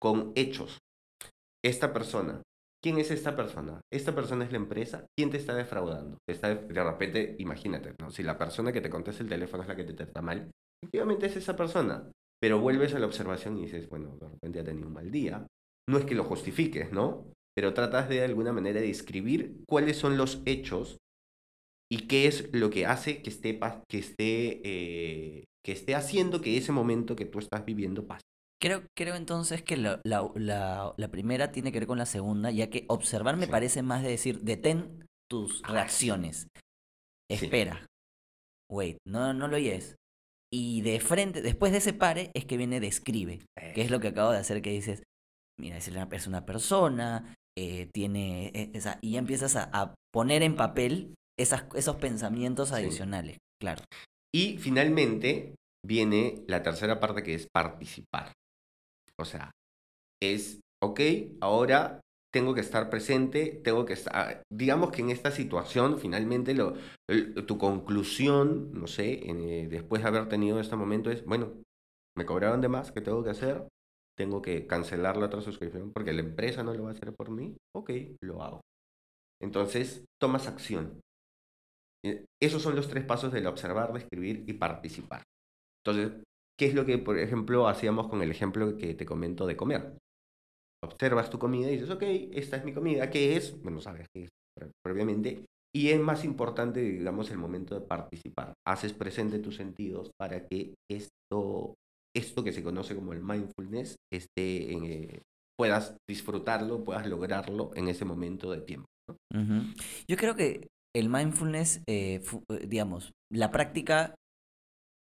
[0.00, 0.78] con hechos.
[1.64, 2.42] Esta persona,
[2.82, 3.80] ¿quién es esta persona?
[3.92, 6.18] Esta persona es la empresa, ¿quién te está defraudando?
[6.28, 8.10] Está, de repente, imagínate, ¿no?
[8.10, 10.50] Si la persona que te contesta el teléfono es la que te trata mal,
[10.82, 12.10] efectivamente es esa persona.
[12.40, 15.44] Pero vuelves a la observación y dices, bueno, de repente ha tenido un mal día.
[15.88, 17.32] No es que lo justifiques, ¿no?
[17.56, 20.98] Pero tratas de, de alguna manera de describir cuáles son los hechos
[21.90, 26.56] y qué es lo que hace que esté, que esté, eh, que esté haciendo que
[26.56, 28.22] ese momento que tú estás viviendo pase.
[28.60, 32.68] Creo, creo entonces que la, la, la, primera tiene que ver con la segunda, ya
[32.70, 36.48] que observar me parece más de decir, detén tus ah, reacciones.
[37.30, 37.86] Espera.
[38.70, 39.96] Wait, no, no lo oyes.
[40.52, 43.40] Y de frente, después de ese pare, es que viene describe,
[43.74, 45.02] que es lo que acabo de hacer, que dices,
[45.58, 51.14] mira, es una persona, eh, tiene e, esa, y ya empiezas a, poner en papel
[51.38, 53.82] esas, esos pensamientos adicionales, claro.
[54.34, 58.32] Y finalmente viene la tercera parte que es participar.
[59.18, 59.50] O sea,
[60.22, 61.00] es, ok,
[61.40, 62.00] ahora
[62.32, 66.74] tengo que estar presente, tengo que estar, digamos que en esta situación finalmente lo,
[67.46, 71.52] tu conclusión, no sé, eh, después de haber tenido este momento es, bueno,
[72.16, 73.66] me cobraron de más, ¿qué tengo que hacer?
[74.18, 77.30] Tengo que cancelar la otra suscripción porque la empresa no lo va a hacer por
[77.30, 78.60] mí, ok, lo hago.
[79.40, 81.00] Entonces, tomas acción.
[82.04, 85.22] Eh, esos son los tres pasos del observar, describir y participar.
[85.84, 86.24] Entonces,
[86.58, 89.96] ¿qué es lo que, por ejemplo, hacíamos con el ejemplo que te comento de comer?
[90.84, 92.02] observas tu comida y dices, ok,
[92.32, 93.60] esta es mi comida, ¿qué es?
[93.62, 94.30] Bueno, sabes qué es
[94.82, 95.44] previamente.
[95.74, 98.54] Y es más importante, digamos, el momento de participar.
[98.66, 101.74] Haces presente tus sentidos para que esto,
[102.16, 105.22] esto que se conoce como el mindfulness, esté eh,
[105.58, 108.86] puedas disfrutarlo, puedas lograrlo en ese momento de tiempo.
[110.06, 114.14] Yo creo que el mindfulness, eh, eh, digamos, la práctica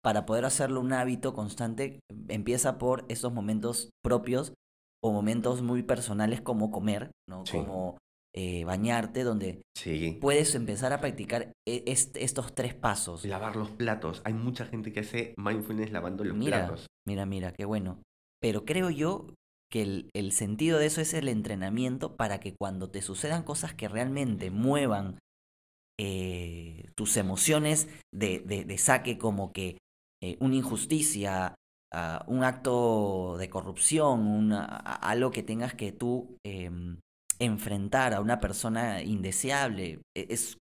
[0.03, 1.99] para poder hacerlo un hábito constante
[2.29, 4.53] empieza por esos momentos propios
[5.03, 7.43] o momentos muy personales como comer, ¿no?
[7.51, 7.97] Como
[8.35, 9.63] eh, bañarte, donde
[10.21, 13.25] puedes empezar a practicar e, estos tres pasos.
[13.25, 14.21] Lavar los platos.
[14.23, 16.87] Hay mucha gente que hace mindfulness lavando los platos.
[17.07, 18.03] Mira, mira, qué bueno.
[18.39, 19.27] Pero creo yo
[19.71, 23.87] que el, sentido de eso es el entrenamiento para que cuando te sucedan cosas que
[23.87, 25.19] realmente muevan
[25.99, 29.77] eh, tus emociones de, de, saque como que
[30.21, 31.55] eh, una injusticia,
[32.27, 36.99] un acto de corrupción, algo que tengas que tú em,
[37.39, 40.57] enfrentar a una persona indeseable, e, es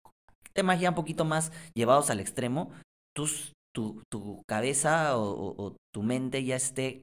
[0.52, 2.70] temas ya un poquito más llevados al extremo,
[3.14, 7.02] tus, tu, tu, cabeza o, tu mente ya esté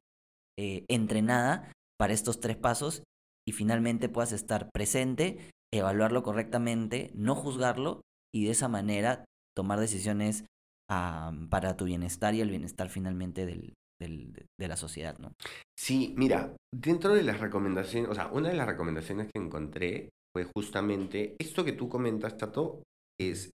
[0.57, 3.03] eh, entrenada para estos tres pasos
[3.47, 8.01] y finalmente puedas estar presente, evaluarlo correctamente, no juzgarlo
[8.34, 10.45] y de esa manera tomar decisiones
[10.88, 13.73] para tu bienestar y el bienestar finalmente del,
[14.08, 15.34] de la sociedad, ¿no?
[15.78, 20.46] Sí, mira, dentro de las recomendaciones, o sea, una de las recomendaciones que encontré fue
[20.56, 22.82] justamente esto que tú comentas, Chato,
[23.20, 23.52] es,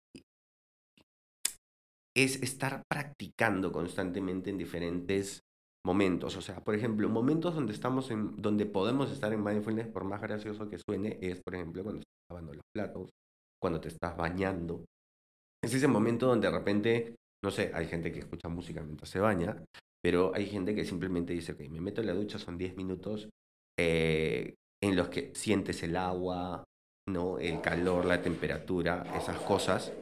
[2.15, 5.41] es estar practicando constantemente en diferentes
[5.85, 6.35] momentos.
[6.37, 10.21] O sea, por ejemplo, momentos donde estamos en, donde podemos estar en mindfulness, por más
[10.21, 13.09] gracioso que suene, es, por ejemplo, cuando estás lavando los platos,
[13.61, 14.85] cuando te estás bañando.
[15.63, 19.19] Es ese momento donde de repente, no sé, hay gente que escucha música mientras se
[19.19, 19.63] baña,
[20.03, 23.29] pero hay gente que simplemente dice, ok, me meto en la ducha, son 10 minutos
[23.79, 26.65] eh, en los que sientes el agua,
[27.07, 27.39] ¿no?
[27.39, 29.93] el calor, la temperatura, esas cosas.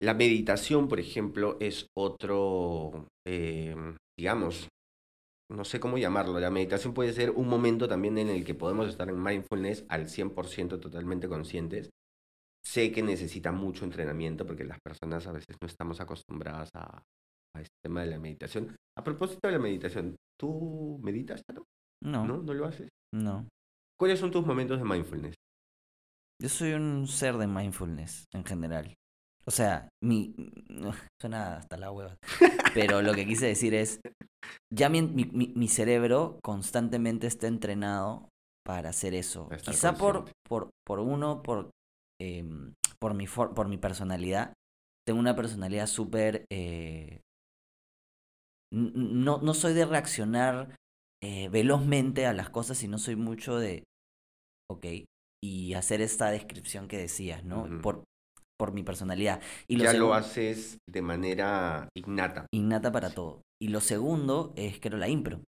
[0.00, 3.76] La meditación, por ejemplo, es otro, eh,
[4.18, 4.68] digamos,
[5.50, 6.40] no sé cómo llamarlo.
[6.40, 10.06] La meditación puede ser un momento también en el que podemos estar en mindfulness al
[10.06, 11.90] 100% totalmente conscientes.
[12.64, 17.02] Sé que necesita mucho entrenamiento porque las personas a veces no estamos acostumbradas a,
[17.60, 18.76] este tema de la meditación.
[18.98, 21.42] A propósito de la meditación, ¿tú meditas,
[22.02, 22.26] No.
[22.26, 22.38] ¿No?
[22.38, 22.88] ¿No lo haces?
[23.14, 23.46] No.
[23.98, 25.34] ¿Cuáles son tus momentos de mindfulness?
[26.40, 28.94] Yo soy un ser de mindfulness en general.
[29.46, 30.34] O sea, mi.
[31.20, 32.16] Suena hasta la hueva.
[32.74, 34.00] Pero lo que quise decir es.
[34.72, 38.28] Ya mi, mi, mi cerebro constantemente está entrenado
[38.64, 39.48] para hacer eso.
[39.64, 41.70] Quizá por, por, por uno, por,
[42.20, 44.52] em, por, mi por mi personalidad.
[45.06, 47.20] Tengo una personalidad súper eh,
[48.72, 50.76] no, no soy de reaccionar
[51.22, 53.84] eh, velozmente a las cosas, sino soy mucho de,
[54.70, 54.86] ok,
[55.42, 57.80] y hacer esta descripción que decías, ¿no?
[57.80, 58.04] por,
[58.58, 59.40] por mi personalidad.
[59.68, 62.46] Y ya lo haces de manera innata.
[62.52, 63.42] Innata para todo.
[63.60, 65.40] Y lo segundo es, creo, la impro.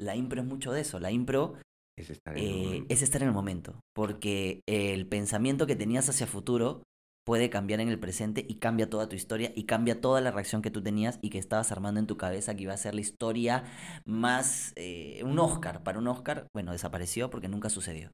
[0.00, 0.98] La impro es mucho de eso.
[1.00, 1.54] La impro
[1.98, 3.80] es estar en, el, eh, es estar en el momento.
[3.94, 6.82] Porque el pensamiento que tenías hacia futuro
[7.24, 10.62] puede cambiar en el presente y cambia toda tu historia y cambia toda la reacción
[10.62, 13.00] que tú tenías y que estabas armando en tu cabeza que iba a ser la
[13.00, 13.64] historia
[14.04, 14.72] más...
[14.76, 18.10] Eh, un Oscar, para un Oscar, bueno, desapareció porque nunca sucedió.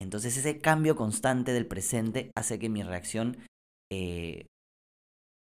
[0.00, 3.38] Entonces ese cambio constante del presente hace que mi reacción...
[3.92, 4.46] Eh,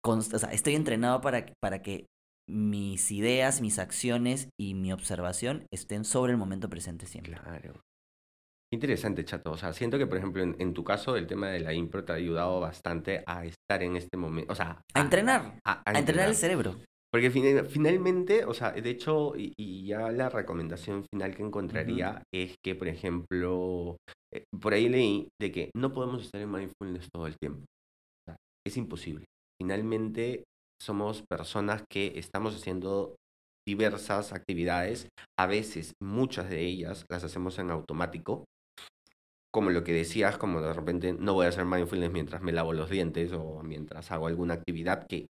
[0.04, 2.06] o sea, estoy entrenado para, para que
[2.48, 7.34] mis ideas, mis acciones y mi observación estén sobre el momento presente siempre.
[7.34, 7.82] Claro.
[8.76, 9.52] Interesante, Chato.
[9.52, 12.04] O sea, siento que, por ejemplo, en, en tu caso, el tema de la impro
[12.04, 14.52] te ha ayudado bastante a estar en este momento.
[14.52, 16.76] O sea, A entrenar, a- a a entrenar el cerebro.
[17.12, 22.22] Porque fina- finalmente, o sea, de hecho, y, y ya la recomendación final que encontraría
[22.34, 23.96] es que, por ejemplo,
[24.34, 27.62] eh, por ahí leí de que no podemos estar en mindfulness todo el tiempo.
[27.62, 28.36] O sea,
[28.68, 29.24] es imposible.
[29.62, 30.44] Finalmente,
[30.82, 33.16] somos personas que estamos haciendo
[33.66, 35.08] diversas actividades.
[35.40, 38.44] A veces, muchas de ellas las hacemos en automático.
[39.56, 42.74] Como lo que decías, como de repente no voy a hacer mindfulness mientras me lavo
[42.74, 45.28] los dientes o mientras hago alguna actividad que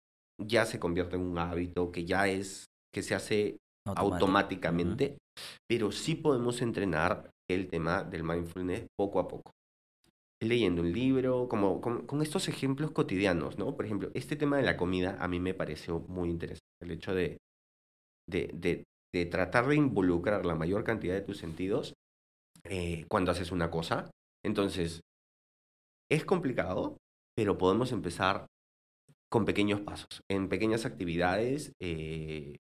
[0.44, 4.10] ya se convierte en un hábito, que ya es, que se hace Automático.
[4.16, 5.18] automáticamente,
[5.68, 9.52] pero sí podemos entrenar el tema del mindfulness poco a poco.
[10.42, 13.76] Leyendo un libro, como con, con estos ejemplos cotidianos, ¿no?
[13.76, 16.66] Por ejemplo, este tema de la comida a mí me pareció muy interesante.
[16.82, 17.38] El hecho de,
[18.28, 21.94] de, de- de tratar de involucrar la mayor cantidad de tus sentidos
[22.64, 24.10] eh, cuando haces una cosa.
[24.44, 25.00] Entonces,
[26.10, 26.96] es complicado,
[27.36, 28.46] pero podemos empezar
[29.30, 31.72] con pequeños pasos, en pequeñas actividades.
[31.80, 32.56] eh,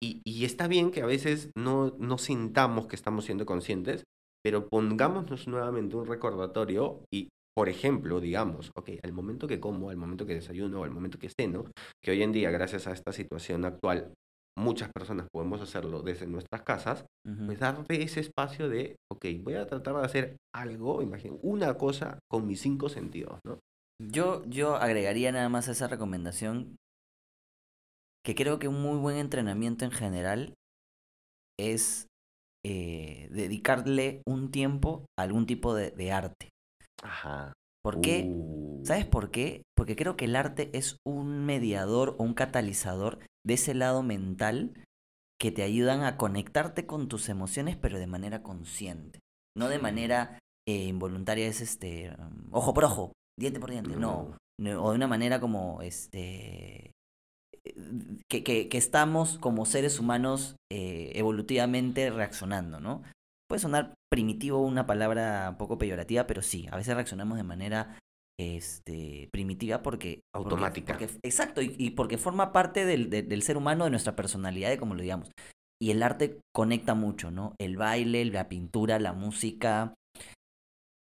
[0.00, 4.04] y, y está bien que a veces no, no sintamos que estamos siendo conscientes,
[4.42, 9.96] pero pongámonos nuevamente un recordatorio y, por ejemplo, digamos, ok, al momento que como, al
[9.96, 11.64] momento que desayuno, al momento que ceno,
[12.02, 14.12] que hoy en día, gracias a esta situación actual,
[14.58, 17.06] muchas personas podemos hacerlo desde nuestras casas,
[17.46, 22.18] pues darte ese espacio de, ok, voy a tratar de hacer algo, imagínate, una cosa
[22.30, 23.58] con mis cinco sentidos, ¿no?
[24.00, 26.76] Yo, yo agregaría nada más a esa recomendación
[28.24, 30.54] que creo que un muy buen entrenamiento en general
[31.58, 32.06] es
[32.64, 36.48] eh, dedicarle un tiempo a algún tipo de, de arte.
[37.02, 37.52] Ajá.
[37.82, 38.24] ¿Por qué?
[38.28, 39.62] Uh, ¿Sabes por qué?
[39.76, 44.74] Porque creo que el arte es un mediador o un catalizador de ese lado mental
[45.40, 49.18] que te ayudan a conectarte con tus emociones, pero de manera consciente.
[49.56, 52.14] No de manera eh, involuntaria, es este
[52.52, 54.36] ojo por ojo, diente por diente, no.
[54.60, 56.92] No, O de una manera como este
[58.28, 63.02] que, que- que estamos como seres humanos eh, evolutivamente reaccionando, ¿no?
[63.48, 67.98] Puede sonar primitivo una palabra un poco peyorativa, pero sí, a veces reaccionamos de manera
[68.56, 70.20] este, primitiva porque...
[70.34, 70.96] Automática.
[70.98, 74.70] porque- exacto, y, y porque forma parte del, de- del ser humano, de nuestra personalidad,
[74.70, 75.30] de como lo digamos.
[75.80, 77.54] Y el arte conecta mucho, ¿no?
[77.60, 79.94] El baile, la pintura, la música,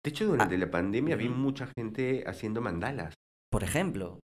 [0.04, 3.14] De hecho, durante la pandemia vi mucha gente haciendo mandalas.
[3.50, 4.18] por ejemplo.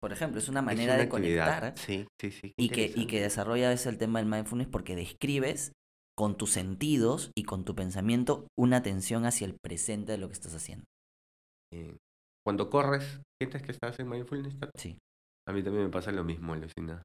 [0.00, 1.78] Por ejemplo, es una Es manera una de conectar.
[1.78, 2.52] Sí, sí, sí.
[2.58, 5.72] y que, y que desarrolla ese el tema del mindfulness porque describes
[6.16, 10.34] con tus sentidos y con tu pensamiento una atención hacia el presente de lo que
[10.34, 10.84] estás haciendo.
[11.72, 11.96] Eh,
[12.44, 14.58] Cuando corres, ¿sientes que estás en mindfulness?
[14.58, 14.72] Tato?
[14.78, 14.98] Sí,
[15.48, 17.02] A mí también me pasa lo mismo, Alucina.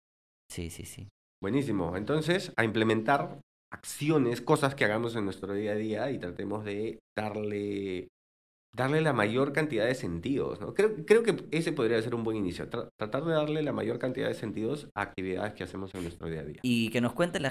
[0.52, 1.08] sí, sí, sí.
[1.41, 1.95] Buenísimo.
[1.95, 3.39] Entonces, a implementar
[3.71, 8.10] acciones, cosas que hagamos en nuestro día a día y tratemos de darle,
[8.71, 10.73] darle la mayor cantidad de sentidos, ¿no?
[10.73, 12.69] Creo, creo que ese podría ser un buen inicio.
[12.69, 16.27] tra- tratar de darle la mayor cantidad de sentidos a actividades que hacemos en nuestro
[16.29, 16.60] día a día.
[16.62, 17.49] Y que nos cuente la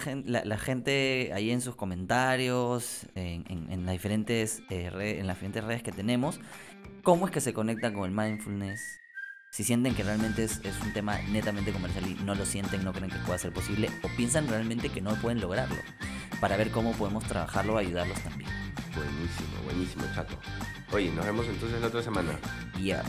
[0.58, 6.40] gente, ahí en sus comentarios, en, las diferentes, eh, en las diferentes redes que tenemos,
[7.02, 9.00] cómo es que se conectan con el mindfulness.
[9.50, 12.92] Si sienten que realmente es, es un tema netamente comercial y no lo sienten, no
[12.92, 15.76] creen que pueda ser posible, o piensan realmente que no pueden lograrlo,
[16.40, 18.50] para ver cómo podemos trabajarlo o ayudarlos también.
[18.94, 20.38] Buenísimo, buenísimo, chato.
[20.92, 22.38] Oye, nos vemos entonces la otra semana.
[22.80, 23.02] Ya.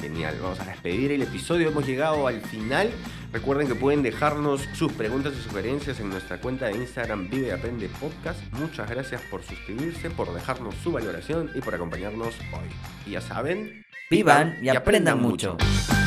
[0.00, 2.90] Genial, vamos a despedir el episodio, hemos llegado al final.
[3.32, 7.50] Recuerden que pueden dejarnos sus preguntas y sugerencias en nuestra cuenta de Instagram Vive y
[7.50, 8.40] Aprende Podcast.
[8.52, 12.68] Muchas gracias por suscribirse, por dejarnos su valoración y por acompañarnos hoy.
[13.06, 15.52] Y ya saben, Vivan y aprendan mucho.
[15.52, 16.00] mucho.